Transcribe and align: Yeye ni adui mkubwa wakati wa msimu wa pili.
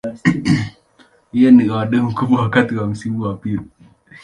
Yeye 1.33 1.49
ni 1.55 1.63
adui 1.79 2.01
mkubwa 2.01 2.41
wakati 2.41 2.75
wa 2.75 2.87
msimu 2.87 3.21
wa 3.23 3.37
pili. 3.37 3.61